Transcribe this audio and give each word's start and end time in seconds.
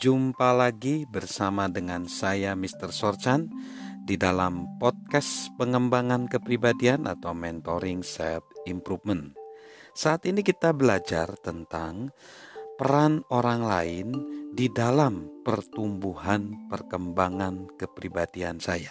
Jumpa 0.00 0.56
lagi 0.56 1.04
bersama 1.04 1.68
dengan 1.68 2.08
saya 2.08 2.56
Mr. 2.56 2.88
Sorchan 2.88 3.52
di 4.00 4.16
dalam 4.16 4.80
podcast 4.80 5.52
pengembangan 5.60 6.24
kepribadian 6.24 7.04
atau 7.04 7.36
mentoring 7.36 8.00
self 8.00 8.40
improvement. 8.64 9.36
Saat 9.92 10.24
ini 10.24 10.40
kita 10.40 10.72
belajar 10.72 11.36
tentang 11.44 12.16
peran 12.80 13.28
orang 13.28 13.60
lain 13.60 14.08
di 14.56 14.72
dalam 14.72 15.44
pertumbuhan 15.44 16.72
perkembangan 16.72 17.76
kepribadian 17.76 18.56
saya. 18.56 18.88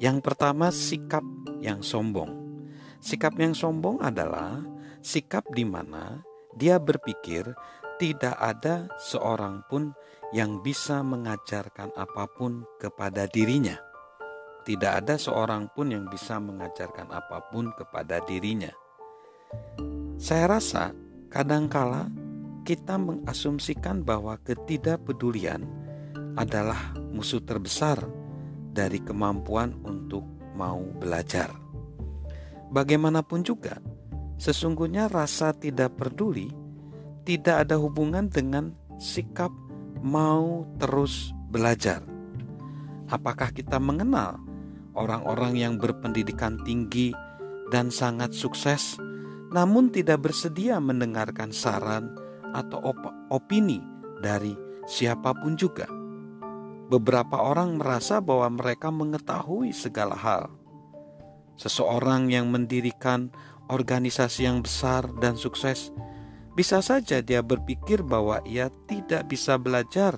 Yang 0.00 0.24
pertama, 0.24 0.72
sikap 0.72 1.28
yang 1.60 1.84
sombong. 1.84 2.64
Sikap 3.04 3.36
yang 3.36 3.52
sombong 3.52 4.00
adalah 4.00 4.64
sikap 5.04 5.44
di 5.52 5.68
mana 5.68 6.24
dia 6.56 6.80
berpikir 6.80 7.52
tidak 7.96 8.36
ada 8.36 8.92
seorang 9.00 9.64
pun 9.72 9.96
yang 10.36 10.60
bisa 10.60 11.00
mengajarkan 11.00 11.96
apa 11.96 12.28
pun 12.28 12.68
kepada 12.76 13.24
dirinya. 13.24 13.80
Tidak 14.68 14.92
ada 14.92 15.16
seorang 15.16 15.72
pun 15.72 15.94
yang 15.94 16.04
bisa 16.04 16.36
mengajarkan 16.36 17.08
apa 17.08 17.48
pun 17.48 17.72
kepada 17.72 18.20
dirinya. 18.20 18.68
Saya 20.20 20.58
rasa 20.58 20.92
kadangkala 21.32 22.12
kita 22.68 23.00
mengasumsikan 23.00 24.04
bahwa 24.04 24.36
ketidakpedulian 24.44 25.64
adalah 26.36 26.92
musuh 27.14 27.40
terbesar 27.40 28.04
dari 28.76 29.00
kemampuan 29.00 29.72
untuk 29.86 30.26
mau 30.52 30.82
belajar. 31.00 31.48
Bagaimanapun 32.68 33.46
juga, 33.46 33.80
sesungguhnya 34.36 35.06
rasa 35.06 35.54
tidak 35.54 35.96
peduli 35.96 36.65
tidak 37.26 37.66
ada 37.66 37.74
hubungan 37.74 38.30
dengan 38.30 38.70
sikap 39.02 39.50
mau 39.98 40.62
terus 40.78 41.34
belajar. 41.50 42.00
Apakah 43.10 43.50
kita 43.50 43.82
mengenal 43.82 44.38
orang-orang 44.94 45.58
yang 45.58 45.74
berpendidikan 45.74 46.62
tinggi 46.62 47.10
dan 47.74 47.90
sangat 47.90 48.30
sukses, 48.30 48.94
namun 49.50 49.90
tidak 49.90 50.22
bersedia 50.22 50.78
mendengarkan 50.78 51.50
saran 51.50 52.14
atau 52.54 52.78
op 52.94 53.02
opini 53.34 53.82
dari 54.22 54.54
siapa 54.86 55.34
pun 55.34 55.58
juga? 55.58 55.90
Beberapa 56.86 57.42
orang 57.42 57.82
merasa 57.82 58.22
bahwa 58.22 58.54
mereka 58.54 58.94
mengetahui 58.94 59.74
segala 59.74 60.14
hal. 60.14 60.46
Seseorang 61.58 62.30
yang 62.30 62.54
mendirikan 62.54 63.34
organisasi 63.66 64.46
yang 64.46 64.62
besar 64.62 65.10
dan 65.18 65.34
sukses 65.34 65.90
bisa 66.56 66.80
saja 66.80 67.20
dia 67.20 67.44
berpikir 67.44 68.00
bahwa 68.00 68.40
ia 68.48 68.72
tidak 68.88 69.28
bisa 69.28 69.60
belajar 69.60 70.16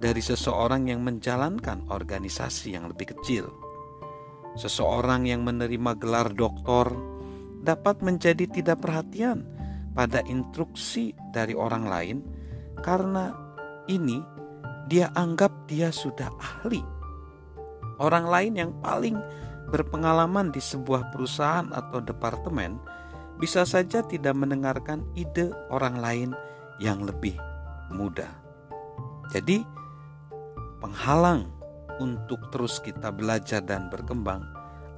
dari 0.00 0.24
seseorang 0.24 0.88
yang 0.88 1.04
menjalankan 1.04 1.84
organisasi 1.92 2.72
yang 2.72 2.88
lebih 2.88 3.12
kecil. 3.12 3.52
Seseorang 4.56 5.28
yang 5.28 5.44
menerima 5.44 5.92
gelar 6.00 6.32
doktor 6.32 6.88
dapat 7.60 8.00
menjadi 8.00 8.48
tidak 8.48 8.80
perhatian 8.80 9.44
pada 9.92 10.24
instruksi 10.24 11.12
dari 11.36 11.52
orang 11.52 11.84
lain 11.84 12.16
karena 12.80 13.36
ini 13.86 14.24
dia 14.88 15.12
anggap 15.12 15.52
dia 15.68 15.92
sudah 15.92 16.32
ahli. 16.40 16.80
Orang 18.00 18.26
lain 18.26 18.56
yang 18.56 18.72
paling 18.80 19.20
berpengalaman 19.68 20.48
di 20.48 20.60
sebuah 20.60 21.12
perusahaan 21.12 21.68
atau 21.72 22.00
departemen 22.00 22.76
bisa 23.38 23.66
saja 23.66 24.02
tidak 24.06 24.34
mendengarkan 24.38 25.02
ide 25.18 25.50
orang 25.70 25.98
lain 25.98 26.30
yang 26.78 27.02
lebih 27.02 27.34
muda. 27.90 28.30
Jadi, 29.30 29.62
penghalang 30.78 31.50
untuk 31.98 32.50
terus 32.50 32.78
kita 32.82 33.10
belajar 33.14 33.62
dan 33.62 33.90
berkembang 33.90 34.42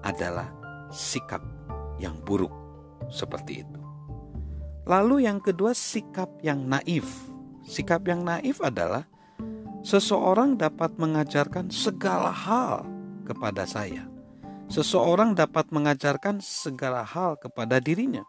adalah 0.04 0.48
sikap 0.92 1.40
yang 1.96 2.16
buruk 2.24 2.52
seperti 3.08 3.64
itu. 3.64 3.80
Lalu, 4.86 5.26
yang 5.26 5.42
kedua, 5.42 5.74
sikap 5.74 6.30
yang 6.44 6.64
naif. 6.68 7.06
Sikap 7.66 8.06
yang 8.06 8.22
naif 8.22 8.62
adalah 8.62 9.02
seseorang 9.82 10.54
dapat 10.54 10.94
mengajarkan 10.98 11.70
segala 11.70 12.30
hal 12.30 12.86
kepada 13.26 13.66
saya 13.66 14.15
seseorang 14.66 15.38
dapat 15.38 15.70
mengajarkan 15.70 16.42
segala 16.42 17.06
hal 17.06 17.38
kepada 17.38 17.78
dirinya. 17.78 18.22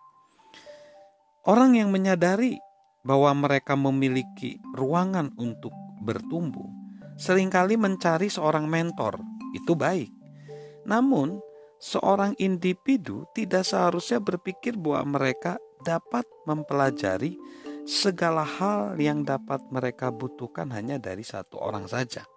Orang 1.47 1.79
yang 1.79 1.89
menyadari 1.95 2.59
bahwa 3.07 3.31
mereka 3.47 3.79
memiliki 3.79 4.59
ruangan 4.75 5.31
untuk 5.39 5.71
bertumbuh, 6.03 6.67
sering 7.15 7.47
kali 7.47 7.79
mencari 7.79 8.27
seorang 8.27 8.67
mentor. 8.67 9.17
Itu 9.55 9.79
baik. 9.79 10.11
Namun, 10.83 11.39
seorang 11.79 12.35
individu 12.35 13.23
tidak 13.31 13.63
seharusnya 13.63 14.19
berpikir 14.19 14.75
bahwa 14.75 15.19
mereka 15.19 15.55
dapat 15.87 16.27
mempelajari 16.43 17.39
segala 17.87 18.43
hal 18.43 18.99
yang 18.99 19.23
dapat 19.23 19.63
mereka 19.71 20.11
butuhkan 20.11 20.67
hanya 20.75 20.99
dari 20.99 21.23
satu 21.23 21.63
orang 21.63 21.87
saja. 21.87 22.27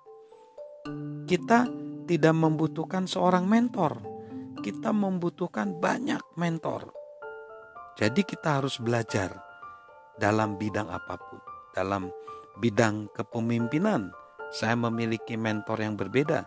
Kita 1.27 1.67
tidak 2.07 2.35
membutuhkan 2.37 3.05
seorang 3.09 3.49
mentor, 3.49 4.01
kita 4.61 4.93
membutuhkan 4.93 5.77
banyak 5.81 6.21
mentor. 6.37 6.93
Jadi, 7.99 8.25
kita 8.25 8.63
harus 8.63 8.81
belajar 8.81 9.35
dalam 10.17 10.61
bidang 10.61 10.89
apa 10.89 11.17
pun, 11.17 11.41
dalam 11.73 12.13
bidang 12.61 13.09
kepemimpinan. 13.17 14.13
Saya 14.51 14.75
memiliki 14.75 15.39
mentor 15.39 15.79
yang 15.81 15.95
berbeda 15.95 16.45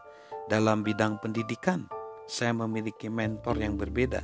dalam 0.52 0.84
bidang 0.84 1.18
pendidikan. 1.24 1.88
Saya 2.28 2.56
memiliki 2.56 3.08
mentor 3.12 3.60
yang 3.60 3.76
berbeda 3.76 4.24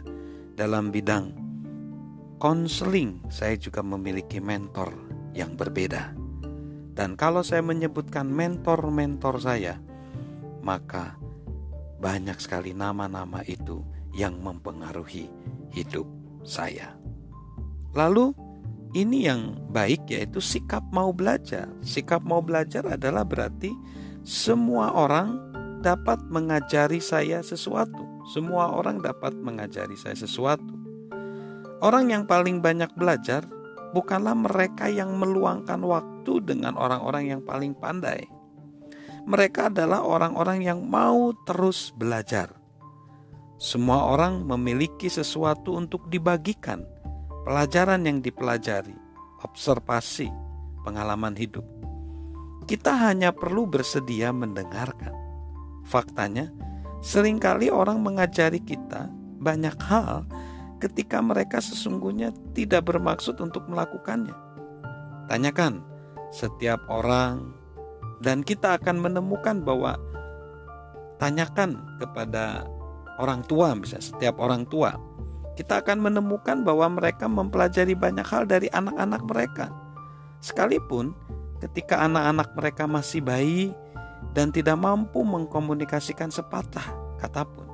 dalam 0.55 0.91
bidang 0.91 1.31
konseling. 2.39 3.23
Saya 3.27 3.59
juga 3.59 3.83
memiliki 3.83 4.39
mentor 4.39 4.91
yang 5.35 5.55
berbeda. 5.55 6.15
Dan 6.95 7.15
kalau 7.15 7.39
saya 7.47 7.63
menyebutkan 7.63 8.27
mentor-mentor 8.27 9.39
saya, 9.39 9.79
maka 10.63 11.15
banyak 11.99 12.39
sekali 12.39 12.71
nama-nama 12.71 13.43
itu 13.43 13.83
yang 14.15 14.39
mempengaruhi 14.39 15.27
hidup 15.75 16.07
saya. 16.47 16.95
Lalu 17.93 18.31
ini 18.97 19.29
yang 19.29 19.69
baik 19.69 20.09
yaitu 20.09 20.41
sikap 20.41 20.81
mau 20.89 21.13
belajar. 21.13 21.69
Sikap 21.85 22.25
mau 22.25 22.41
belajar 22.41 22.87
adalah 22.87 23.27
berarti 23.27 23.69
semua 24.25 24.95
orang 24.95 25.37
dapat 25.85 26.23
mengajari 26.31 26.97
saya 27.03 27.43
sesuatu. 27.45 28.07
Semua 28.33 28.73
orang 28.73 29.01
dapat 29.01 29.33
mengajari 29.37 29.97
saya 29.97 30.17
sesuatu. 30.17 30.77
Orang 31.79 32.11
yang 32.11 32.27
paling 32.27 32.59
banyak 32.59 32.91
belajar 32.97 33.47
bukanlah 33.95 34.35
mereka 34.37 34.91
yang 34.91 35.15
meluangkan 35.17 35.81
waktu 35.81 36.43
dengan 36.45 36.77
orang-orang 36.77 37.33
yang 37.33 37.41
paling 37.41 37.73
pandai 37.73 38.27
mereka 39.27 39.67
adalah 39.67 40.03
orang-orang 40.03 40.63
yang 40.63 40.85
mau 40.85 41.33
terus 41.43 41.91
belajar. 41.95 42.55
Semua 43.59 44.15
orang 44.15 44.47
memiliki 44.47 45.11
sesuatu 45.11 45.75
untuk 45.75 46.07
dibagikan, 46.07 46.87
pelajaran 47.43 48.07
yang 48.07 48.23
dipelajari, 48.23 48.95
observasi, 49.43 50.31
pengalaman 50.87 51.35
hidup. 51.35 51.67
Kita 52.69 52.95
hanya 53.09 53.35
perlu 53.35 53.67
bersedia 53.67 54.31
mendengarkan. 54.31 55.11
Faktanya, 55.83 56.53
sering 57.03 57.41
kali 57.41 57.67
orang 57.67 57.99
mengajari 57.99 58.61
kita 58.63 59.11
banyak 59.41 59.75
hal 59.83 60.23
ketika 60.79 61.19
mereka 61.19 61.59
sesungguhnya 61.59 62.31
tidak 62.55 62.87
bermaksud 62.87 63.35
untuk 63.43 63.67
melakukannya. 63.67 64.35
Tanyakan, 65.27 65.83
setiap 66.31 66.79
orang 66.87 67.53
dan 68.19 68.43
kita 68.43 68.75
akan 68.79 68.99
menemukan 68.99 69.63
bahwa 69.63 69.95
tanyakan 71.19 71.79
kepada 71.99 72.67
orang 73.19 73.43
tua 73.47 73.75
misalnya 73.75 74.05
setiap 74.15 74.39
orang 74.39 74.63
tua 74.67 74.95
kita 75.59 75.83
akan 75.83 75.99
menemukan 75.99 76.63
bahwa 76.63 76.87
mereka 76.87 77.27
mempelajari 77.27 77.91
banyak 77.91 78.23
hal 78.23 78.47
dari 78.47 78.71
anak-anak 78.71 79.27
mereka. 79.27 79.67
Sekalipun 80.39 81.11
ketika 81.59 81.99
anak-anak 81.99 82.55
mereka 82.55 82.87
masih 82.87 83.19
bayi 83.19 83.75
dan 84.31 84.55
tidak 84.55 84.79
mampu 84.79 85.19
mengkomunikasikan 85.19 86.31
sepatah 86.31 86.87
kata 87.19 87.43
pun 87.43 87.67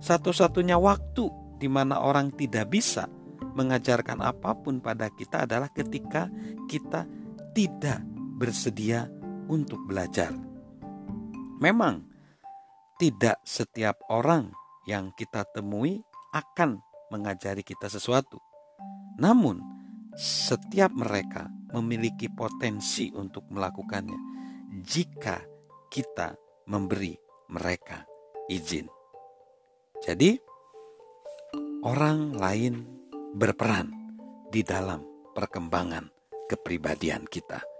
satu-satunya 0.00 0.80
waktu 0.80 1.28
di 1.60 1.68
mana 1.68 2.00
orang 2.00 2.32
tidak 2.32 2.72
bisa 2.72 3.04
mengajarkan 3.52 4.24
apa 4.24 4.56
pun 4.56 4.80
pada 4.80 5.12
kita 5.12 5.44
adalah 5.44 5.68
ketika 5.68 6.32
kita 6.64 7.04
tidak 7.52 8.00
bersedia 8.40 9.04
untuk 9.50 9.82
belajar. 9.90 10.30
Memang 11.58 12.06
tidak 13.02 13.42
setiap 13.42 13.98
orang 14.06 14.54
yang 14.86 15.10
kita 15.18 15.42
temui 15.50 15.98
akan 16.30 16.78
mengajari 17.10 17.66
kita 17.66 17.90
sesuatu. 17.90 18.38
Namun, 19.18 19.58
setiap 20.14 20.94
mereka 20.94 21.50
memiliki 21.74 22.30
potensi 22.30 23.10
untuk 23.10 23.50
melakukannya 23.50 24.20
jika 24.86 25.42
kita 25.90 26.38
memberi 26.70 27.18
mereka 27.50 28.06
izin. 28.46 28.86
Jadi, 30.00 30.38
orang 31.84 32.38
lain 32.38 32.74
berperan 33.34 33.90
di 34.48 34.62
dalam 34.64 35.02
perkembangan 35.34 36.08
kepribadian 36.48 37.26
kita. 37.26 37.79